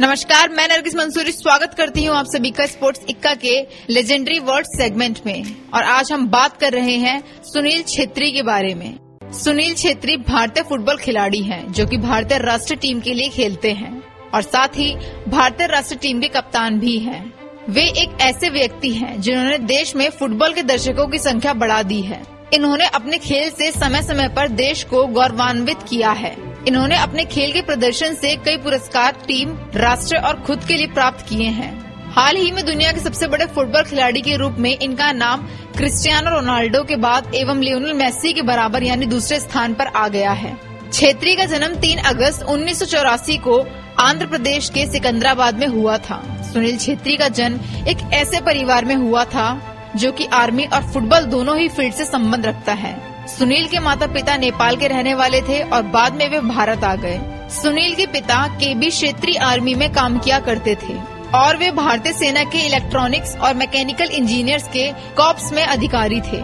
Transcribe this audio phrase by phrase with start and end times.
[0.00, 4.66] नमस्कार, मैं नरगिस मंसूरी, स्वागत करती हूँ आप सभी का स्पोर्ट्स इक्का के लेजेंडरी वर्ड
[4.66, 8.98] सेगमेंट में। और आज हम बात कर रहे हैं सुनील छेत्री के बारे में।
[9.32, 14.02] सुनील छेत्री भारतीय फुटबॉल खिलाड़ी हैं, जो कि भारतीय राष्ट्रीय टीम के लिए खेलते हैं।
[14.34, 14.96] और साथ ही
[15.28, 17.32] भारतीय राष्ट्रीय टीम के कप्तान भी हैं।
[17.68, 22.00] वे एक ऐसे व्यक्ति हैं, जिन्होंने देश में फुटबॉल के दर्शकों की संख्या बढ़ा दी
[22.00, 22.22] है।
[22.54, 27.52] इन्होंने अपने खेल से समय समय पर देश को गौरवान्वित किया है। इन्होंने अपने खेल
[27.52, 31.74] के प्रदर्शन से कई पुरस्कार, टीम, राष्ट्र और खुद के लिए प्राप्त किए हैं।
[32.12, 36.30] हाल ही में दुनिया के सबसे बड़े फुटबॉल खिलाड़ी के रूप में इनका नाम क्रिस्टियानो
[36.30, 40.56] रोनाल्डो के बाद एवं लियोनल मेसी के बराबर यानी दूसरे स्थान पर आ गया है।
[40.92, 43.58] छेत्री का जन्म 3 अगस्त उन्नीस सौ चौरासी को
[44.00, 46.22] आंध्र प्रदेश के सिकंदराबाद में हुआ था।
[46.52, 49.48] सुनील छेत्री का जन्म एक ऐसे परिवार में हुआ था
[49.96, 52.94] जो कि आर्मी और फुटबॉल दोनों ही फ़ील्ड से संबंध रखता है।
[53.28, 56.94] सुनील के माता पिता नेपाल के रहने वाले थे और बाद में वे भारत आ
[56.94, 57.18] गए।
[57.52, 60.94] सुनील के पिता के बी क्षेत्रीय आर्मी में काम किया करते थे
[61.34, 66.40] और वे भारतीय सेना के इलेक्ट्रॉनिक्स और मैकेनिकल इंजीनियर्स के कॉप्स में अधिकारी थे।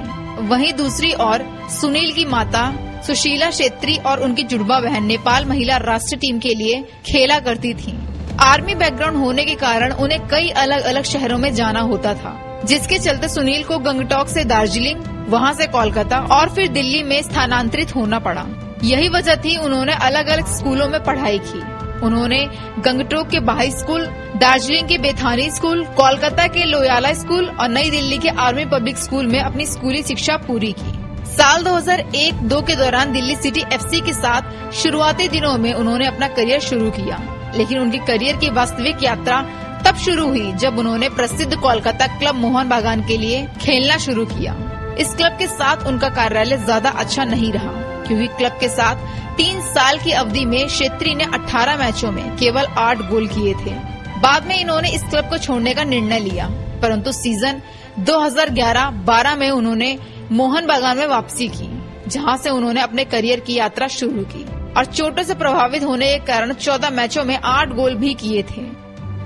[0.49, 2.65] वहीं दूसरी ओर सुनील की माता
[3.07, 7.99] सुशीला क्षेत्री और उनकी जुड़वा बहन नेपाल महिला राष्ट्रीय टीम के लिए खेला करती थी।
[8.41, 12.99] आर्मी बैकग्राउंड होने के कारण उन्हें कई अलग अलग शहरों में जाना होता था, जिसके
[12.99, 18.19] चलते सुनील को गंगटोक से दार्जिलिंग वहाँ से कोलकाता और फिर दिल्ली में स्थानांतरित होना
[18.19, 18.47] पड़ा।
[18.85, 24.07] यही वजह थी उन्होंने अलग अलग स्कूलों में पढ़ाई की। उन्होंने गंगटोक के बाही स्कूल,
[24.37, 29.27] दार्जिलिंग के बेथानी स्कूल, कोलकाता के लोयाला स्कूल और नई दिल्ली के आर्मी पब्लिक स्कूल
[29.27, 34.73] में अपनी स्कूली शिक्षा पूरी की। साल 2001-2 के दौरान दिल्ली सिटी एफसी के साथ
[34.73, 37.21] शुरुआती दिनों में उन्होंने अपना करियर शुरू किया।
[37.57, 39.47] लेकिन उनकी करियर की वास्तविक यात्रा
[39.87, 44.57] तब शुरू हुई जब उन्होंने प्रसिद्ध कोलकाता क्लब मोहन बागान के लिए खेलना शुरू किया।
[44.99, 47.73] इस क्लब के साथ उनका कार्यालय ज़्यादा अच्छा नहीं रहा,
[48.07, 48.97] क्योंकि क्लब के साथ
[49.37, 53.75] तीन साल की अवधि में क्षेत्री ने 18 मैचों में केवल आठ गोल किए थे।
[54.21, 56.49] बाद में इन्होंने इस क्लब को छोड़ने का निर्णय लिया,
[56.83, 57.63] परंतु सीज़न
[58.01, 59.99] 2011-12 में उन्होंने
[60.33, 61.69] मोहन बागान में वापसी की,
[62.09, 64.45] जहाँ से उन्होंने अपने करियर की यात्रा शुरू की,
[64.77, 68.63] और चोटों से प्रभावित होने के कारण 14 मैचों में आठ गोल भी किए थे।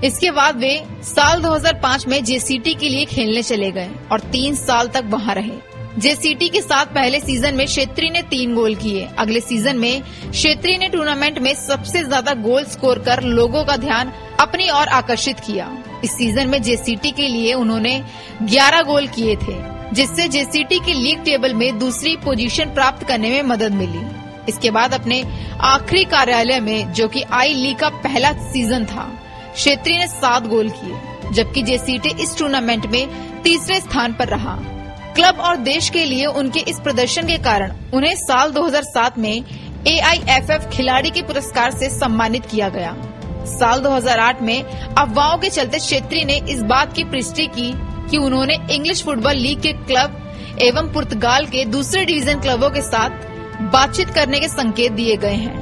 [0.03, 4.87] इसके बाद वे साल 2005 में जेसीटी के लिए खेलने चले गए और तीन साल
[4.87, 5.55] तक वहाँ रहे।
[5.99, 10.77] जेसीटी के साथ पहले सीज़न में क्षेत्री ने तीन गोल किए। अगले सीज़न में क्षेत्री
[10.77, 15.71] ने टूर्नामेंट में सबसे ज़्यादा गोल स्कोर कर लोगों का ध्यान अपनी ओर आकर्षित किया।
[16.03, 18.01] इस सीज़न में जेसीटी के लिए उन्होंने
[18.43, 19.55] 11 गोल किए थे,
[19.93, 24.05] जिससे जेसीटी के लीग टेबल में दूसरी पोजीशन प्राप्त करने में मदद मिली।
[24.49, 25.23] इसके बाद अपने
[25.65, 29.11] आखिरी कार्यालय में, जो कि आई लीग का पहला सीज़न था।
[29.57, 30.97] क्षेत्री ने सात गोल किए,
[31.33, 33.07] जबकि जेसीटी इस टूर्नामेंट में
[33.41, 34.55] तीसरे स्थान पर रहा।
[35.15, 39.43] क्लब और देश के लिए उनके इस प्रदर्शन के कारण उन्हें साल 2007 में
[39.87, 42.95] एआईएफएफ खिलाड़ी के पुरस्कार से सम्मानित किया गया।
[43.45, 47.73] साल 2008 में अफवाहों के चलते क्षेत्री ने इस बात की पुष्टि की
[48.09, 53.09] कि उन्होंने इंग्लिश फुटबॉल लीग के क्लब एवं पुर्तगाल के दूसरे डिवीज़न क्लबों के साथ
[53.61, 55.55] बातचीत करने के संकेत दिए गए हैं।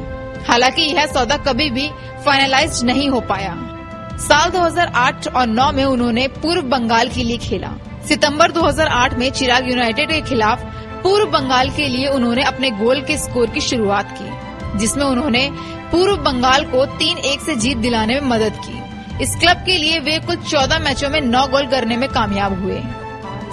[0.46, 1.90] हालाँकि यह सौदा कभी भी
[2.26, 3.72] फाइनलाइज नहीं हो पाया।
[4.20, 7.72] साल 2008 और 9 में उन्होंने पूर्व बंगाल के लिए खेला।
[8.08, 10.64] सितंबर 2008 में चिराग यूनाइटेड के खिलाफ
[11.04, 15.52] पूर्व बंगाल के लिए उन्होंने अपने गोल के स्कोर की शुरुआत की, जिसमें उन्होंने
[15.92, 18.82] पूर्व बंगाल को तीन एक से जीत दिलाने में मदद की।
[19.24, 22.82] इस क्लब के लिए वे कुल 14 मैचों में 9 गोल करने में कामयाब हुए।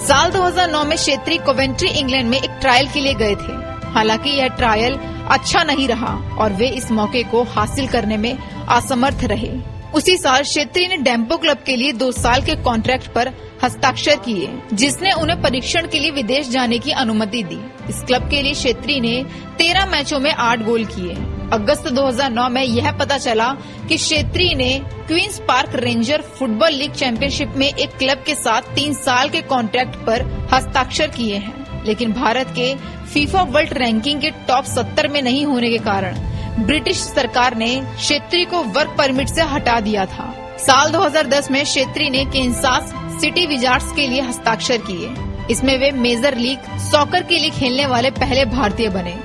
[0.06, 3.53] साल 2009 में क्षेत्रीय कोवेंट्री इंग्लैंड में एक ट्रायल के लिए गए थे।
[3.91, 4.99] हालाँकि यह ट्रायल
[5.31, 10.42] अच्छा नहीं रहा और वे इस मौके को हासिल करने में असमर्थ रहे। उसी साल
[10.42, 13.30] क्षेत्री ने डेम्पो क्लब के लिए दो साल के कॉन्ट्रैक्ट पर
[13.64, 17.58] हस्ताक्षर किए, जिसने उन्हें परीक्षण के लिए विदेश जाने की अनुमति दी।
[17.88, 19.25] इस क्लब के लिए क्षेत्री ने
[19.58, 21.14] तेरह मैचों में आठ गोल किए।
[21.52, 23.48] अगस्त 2009 में यह पता चला
[23.88, 28.94] कि क्षेत्री ने Queens Park ranger football league championship में एक क्लब के साथ तीन
[28.94, 32.75] साल के कॉन्ट्रैक्ट पर हस्ताक्षर किए हैं। लेकिन भारत के
[33.14, 38.44] फीफा वर्ल्ड रैंकिंग के टॉप सत्तर में नहीं होने के कारण ब्रिटिश सरकार ने क्षेत्री
[38.44, 43.93] को वर्क परमिट से हटा दिया था। साल 2010 में क्षेत्री ने केंसास सिटी विजार्ड्स
[43.93, 45.14] के लिए हस्ताक्षर किए।
[45.50, 49.19] इसमें वे मेजर लीग सॉकर के लिए खेलने वाले पहले भारतीय बने।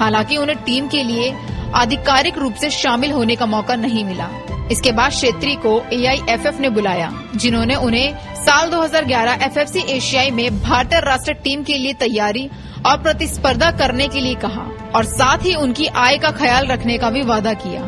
[0.00, 1.34] हालाँकि उन्हें टीम के लिए
[1.74, 4.28] आधिकारिक रूप से शामिल होने का मौका नहीं मिला।
[4.72, 11.00] इसके बाद क्षेत्री को एआईएफएफ ने बुलाया, जिन्होंने उन्हें साल 2011 एफएफसी एशियाई में भारतीय
[11.00, 12.50] राष्ट्रीय टीम के लिए तैयारी
[12.86, 14.66] और प्रतिस्पर्धा करने के लिए कहा
[14.96, 17.82] और साथ ही उनकी आय का ख्याल रखने का भी वादा किया।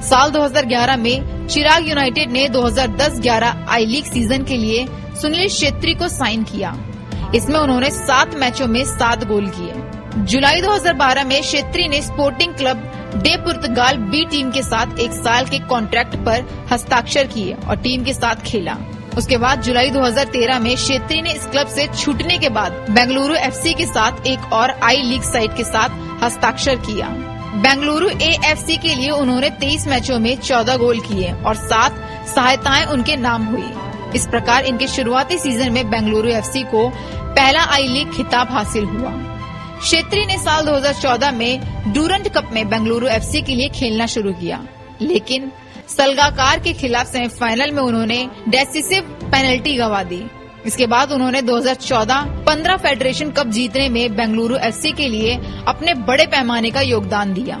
[0.00, 4.86] साल 2011 में चिराग यूनाइटेड ने 2010-11 आई लीग सीज़न के लिए
[5.22, 6.76] सुनील छेत्री को साइन किया।
[7.34, 12.92] इसमें उन्होंने सात मैचों में सात गोल किए। जुलाई 2012 में क्षेत्री ने स्पोर्टिंग क्लब
[13.16, 18.04] डे पुर्तगाल बी टीम के साथ एक साल के कॉन्ट्रैक्ट पर हस्ताक्षर किए और टीम
[18.04, 18.76] के साथ खेला।
[19.18, 23.72] उसके बाद जुलाई 2013 में क्षेत्री ने इस क्लब से छूटने के बाद बेंगलुरु एफसी
[23.74, 27.08] के साथ एक और आई लीग साइड के साथ हस्ताक्षर किया।
[27.62, 31.96] बेंगलुरु एएफसी के लिए उन्होंने 23 मैचों में 14 गोल किए और सात
[32.34, 33.70] सहायताएँ उनके नाम हुई।
[34.14, 39.12] इस प्रकार इनके शुरुआती सीज़न में बेंगलुरु एफसी को पहला आई लीग खिताब हासिल हुआ।
[39.80, 44.64] क्षेत्री ने साल 2014 में डूरंट कप में बेंगलुरु एफसी के लिए खेलना शुरू किया,
[45.00, 45.52] लेकिन
[45.88, 50.22] सलगाकार के खिलाफ सेमीफाइनल में उन्होंने डेसिसिव पेनल्टी गवा दी।
[50.66, 55.36] इसके बाद उन्होंने 2014 15 फेडरेशन कप जीतने में बेंगलुरु एफसी के लिए
[55.68, 57.60] अपने बड़े पैमाने का योगदान दिया।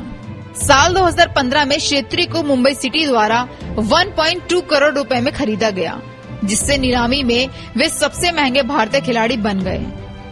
[0.56, 3.46] साल 2015 में क्षेत्री को मुंबई सिटी द्वारा
[3.80, 6.00] 1.2 करोड़ रुपए में खरीदा गया,
[6.44, 9.80] जिससे नीलामी में वे सबसे महँगे भारतीय खिलाड़ी बन गए।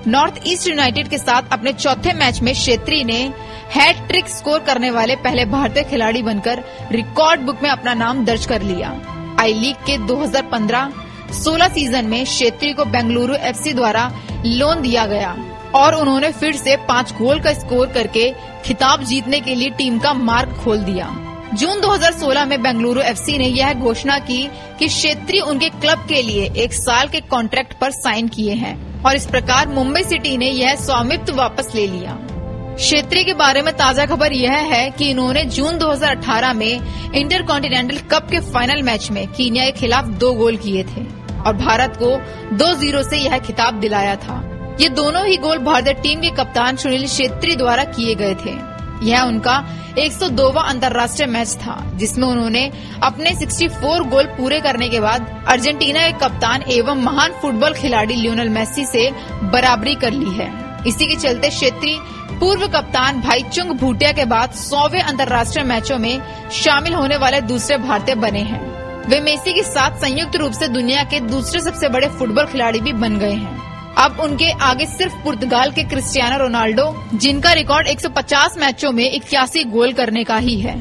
[0.06, 3.32] नॉर्थ ईस्ट यूनाइटेड के साथ अपने चौथे मैच में क्षेत्री ने
[3.66, 8.46] हैट ट्रिक स्कोर करने वाले पहले भारतीय खिलाड़ी बनकर रिकॉर्ड बुक में अपना नाम दर्ज
[8.46, 8.90] कर लिया।
[9.40, 14.10] आई लीग के 2015-16 सीज़न में क्षेत्री को बेंगलुरु एफसी द्वारा
[14.46, 15.36] लोन दिया गया
[15.74, 18.30] और उन्होंने फिर से पाँच गोल का स्कोर करके
[18.64, 21.08] खिताब जीतने के लिए टीम का मार्ग खोल दिया।
[21.54, 24.48] जून 2016 में बेंगलुरु एफसी ने यह घोषणा की
[24.78, 29.16] कि क्षेत्री उनके क्लब के लिए एक साल के कॉन्ट्रैक्ट पर साइन किए हैं और
[29.16, 32.18] इस प्रकार मुंबई सिटी ने यह स्वामित्व वापस ले लिया।
[32.76, 37.98] क्षेत्रीय के बारे में ताज़ा खबर यह है कि इन्होंने जून 2018 में इंटर कॉन्टिनेंटल
[38.10, 41.04] कप के फाइनल मैच में कीनिया के खिलाफ दो गोल किए थे
[41.40, 42.10] और भारत को
[42.56, 44.36] दो ज़ीरो से यह खिताब दिलाया था।
[44.80, 48.54] ये दोनों ही गोल भारतीय टीम के कप्तान सुनील छेत्री द्वारा किए गए थे।
[49.02, 49.56] यह उनका
[49.98, 52.70] 102वां अंतर्राष्ट्रीय मैच था, जिसमें उन्होंने
[53.02, 58.48] अपने 64 गोल पूरे करने के बाद अर्जेंटीना के कप्तान एवं महान फुटबॉल खिलाड़ी लियोनल
[58.50, 59.10] मेसी से
[59.44, 61.98] बराबरी कर ली है। इसी के चलते क्षेत्रीय
[62.40, 68.14] पूर्व कप्तान भाईचुंग भूटिया के बाद सौवे अंतर्राष्ट्रीय मैचों में शामिल होने वाले दूसरे भारतीय
[68.14, 68.60] बने हैं।
[69.08, 72.92] वे मेसी के साथ संयुक्त रूप से दुनिया के दूसरे सबसे बड़े फुटबॉल खिलाड़ी भी
[72.92, 78.92] बन गए हैं। अब उनके आगे सिर्फ़ पुर्तगाल के क्रिस्टियानो रोनाल्डो, जिनका रिकॉर्ड 150 मैचों
[78.92, 80.80] में इक्यासी गोल करने का ही है।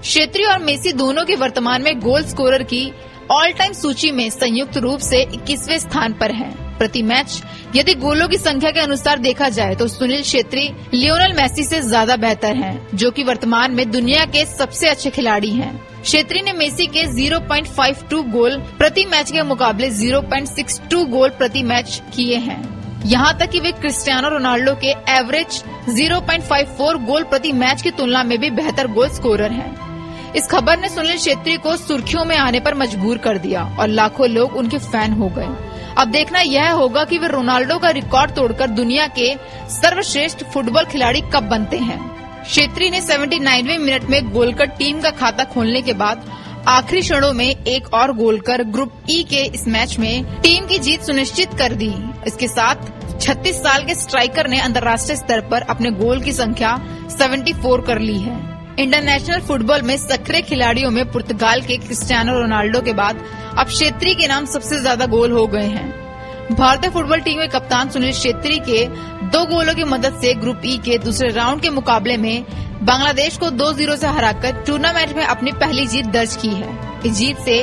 [0.00, 2.92] क्षेत्रीय और मेसी दोनों के वर्तमान में गोल स्कोरर की
[3.30, 7.42] ऑल टाइम सूची में संयुक्त रूप से 21वें स्थान पर हैं। प्रति मैच
[7.76, 10.62] यदि गोलों की संख्या के अनुसार देखा जाए तो सुनील छेत्री
[10.94, 15.50] लियोनल मेसी से ज़्यादा बेहतर हैं, जो कि वर्तमान में दुनिया के सबसे अच्छे खिलाड़ी
[15.50, 22.00] हैं। छेत्री ने मेसी के 0.52 गोल प्रति मैच के मुकाबले 0.62 गोल प्रति मैच
[22.16, 22.58] किए हैं
[23.06, 28.38] यहाँ तक कि वे क्रिस्टियानो रोनाल्डो के एवरेज 0.54 गोल प्रति मैच की तुलना में
[28.38, 32.74] भी बेहतर गोल स्कोरर हैं। इस खबर ने सुनील छेत्री को सुर्खियों में आने पर
[32.74, 37.18] मजबूर कर दिया और लाखों लोग उनके फ़ैन हो गए अब देखना यह होगा कि
[37.18, 39.34] वे रोनाल्डो का रिकॉर्ड तोड़कर दुनिया के
[39.70, 41.98] सर्वश्रेष्ठ फुटबॉल खिलाड़ी कब बनते हैं।
[42.42, 46.30] क्षेत्री ने 79वें मिनट में गोल कर टीम का खाता खोलने के बाद
[46.68, 50.78] आखिरी क्षणों में एक और गोल कर ग्रुप ई के इस मैच में टीम की
[50.78, 51.92] जीत सुनिश्चित कर दी।
[52.26, 52.76] इसके साथ
[53.20, 56.76] 36 साल के स्ट्राइकर ने अंतर्राष्ट्रीय स्तर पर अपने गोल की संख्या
[57.10, 62.92] 74 कर ली है। इंटरनेशनल फुटबॉल में सक्रिय खिलाड़ियों में पुर्तगाल के क्रिस्टियानो रोनाल्डो के
[62.92, 63.24] बाद
[63.58, 67.88] अब क्षेत्री के नाम सबसे ज़्यादा गोल हो गए हैं। भारतीय फुटबॉल टीम के कप्तान
[67.90, 68.84] सुनील छेत्री के
[69.32, 72.44] दो गोलों की मदद से ग्रुप ई के दूसरे राउंड के मुकाबले में
[72.82, 77.12] बांग्लादेश को दो ज़ीरो से हराकर टूर्नामेंट में अपनी पहली जीत दर्ज की है। इस
[77.12, 77.62] जीत से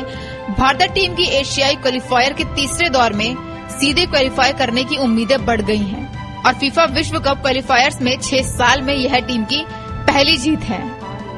[0.59, 3.35] भारतीय टीम की एशियाई क्वालिफायर के तीसरे दौर में
[3.71, 6.05] सीधे क्वालिफाई करने की उम्मीदें बढ़ गई हैं।
[6.43, 9.63] और फीफा विश्व कप क्वालिफायर्स में छह साल में यह टीम की
[10.07, 10.81] पहली जीत है।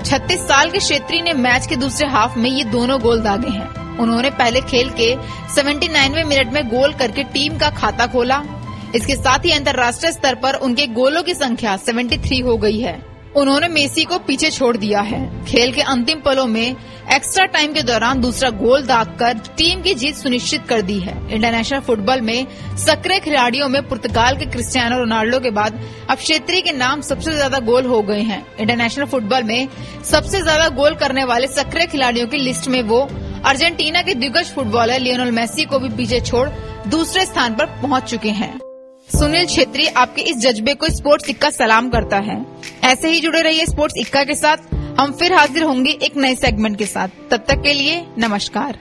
[0.04, 3.98] 36 साल के क्षेत्री ने मैच के दूसरे हाफ़ में ये दोनों गोल दागे हैं।
[3.98, 5.16] उन्होंने पहले खेल के
[5.56, 8.44] 79वें मिनट में गोल करके टीम का खाता खोला।
[8.96, 13.68] इसके साथ ही अंतर्राष्ट्रीय स्तर पर उनके गोलों की संख्या 73 हो गई है। उन्होंने
[13.70, 16.76] मेसी को पीछे छोड़ दिया है। खेल के अंतिम पलों में
[17.14, 21.80] एक्स्ट्रा टाइम के दौरान दूसरा गोल दागकर टीम की जीत सुनिश्चित कर दी है। इंटरनेशनल
[21.80, 27.02] फुटबॉल में सक्रिय खिलाड़ियों में पुर्तगाल के क्रिस्टियानो रोनाल्डो के बाद अब क्षेत्रीय के नाम
[27.02, 29.68] सबसे ज़्यादा गोल हो गए हैं। इंटरनेशनल फुटबॉल में
[30.04, 33.08] सबसे ज़्यादा गोल करने वाले सक्रिय खिलाड़ियों की लिस्ट में वो
[33.46, 36.48] अर्जेंटीना के दिग्गज फुटबॉलर लियोनल मेसी को भी पीछे छोड़
[36.90, 38.58] दूसरे स्थान पर पहुँच चुके हैं।
[39.10, 42.46] सुनील छेत्री आपके इस जज्बे को स्पोर्ट्स इक्का सलाम करता है।
[42.84, 46.78] ऐसे ही जुड़े रहिए स्पोर्ट्स इक्का के साथ। हम फिर हाजिर होंगे एक नए सेगमेंट
[46.78, 48.78] के साथ। तब तक के लिए नमस्कार।